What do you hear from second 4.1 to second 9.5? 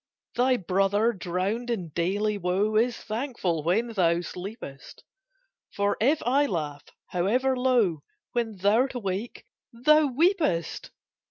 sleepest; For if I laugh, however low, When thou'rt awake,